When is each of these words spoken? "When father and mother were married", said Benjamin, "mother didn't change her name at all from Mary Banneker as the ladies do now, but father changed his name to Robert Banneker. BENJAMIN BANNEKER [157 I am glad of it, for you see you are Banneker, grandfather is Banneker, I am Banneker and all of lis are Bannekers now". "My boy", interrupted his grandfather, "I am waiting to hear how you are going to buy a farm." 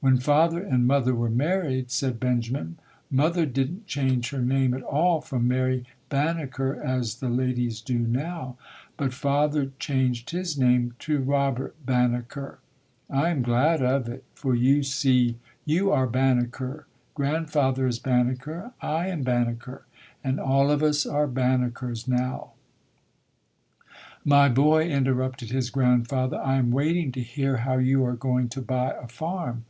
"When 0.00 0.18
father 0.18 0.60
and 0.62 0.86
mother 0.86 1.12
were 1.12 1.28
married", 1.28 1.90
said 1.90 2.20
Benjamin, 2.20 2.78
"mother 3.10 3.44
didn't 3.44 3.88
change 3.88 4.30
her 4.30 4.40
name 4.40 4.72
at 4.72 4.82
all 4.84 5.20
from 5.20 5.48
Mary 5.48 5.86
Banneker 6.08 6.80
as 6.80 7.16
the 7.16 7.28
ladies 7.28 7.80
do 7.80 7.98
now, 7.98 8.56
but 8.96 9.12
father 9.12 9.72
changed 9.80 10.30
his 10.30 10.56
name 10.56 10.94
to 11.00 11.18
Robert 11.18 11.74
Banneker. 11.84 12.60
BENJAMIN 13.10 13.42
BANNEKER 13.42 13.50
[157 13.50 13.56
I 13.56 13.64
am 13.64 13.80
glad 13.80 13.82
of 14.06 14.08
it, 14.08 14.22
for 14.34 14.54
you 14.54 14.84
see 14.84 15.36
you 15.64 15.90
are 15.90 16.06
Banneker, 16.06 16.86
grandfather 17.16 17.88
is 17.88 17.98
Banneker, 17.98 18.70
I 18.80 19.08
am 19.08 19.24
Banneker 19.24 19.84
and 20.22 20.38
all 20.38 20.70
of 20.70 20.80
lis 20.80 21.06
are 21.06 21.26
Bannekers 21.26 22.06
now". 22.06 22.52
"My 24.24 24.48
boy", 24.48 24.86
interrupted 24.88 25.50
his 25.50 25.70
grandfather, 25.70 26.36
"I 26.38 26.54
am 26.54 26.70
waiting 26.70 27.10
to 27.10 27.20
hear 27.20 27.56
how 27.56 27.78
you 27.78 28.04
are 28.04 28.14
going 28.14 28.48
to 28.50 28.62
buy 28.62 28.92
a 28.92 29.08
farm." 29.08 29.64